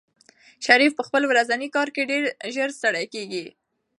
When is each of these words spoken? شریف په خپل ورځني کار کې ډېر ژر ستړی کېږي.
شریف 0.65 0.91
په 0.97 1.03
خپل 1.07 1.23
ورځني 1.27 1.67
کار 1.75 1.87
کې 1.95 2.09
ډېر 2.11 2.23
ژر 2.53 2.69
ستړی 2.79 3.05
کېږي. 3.13 3.45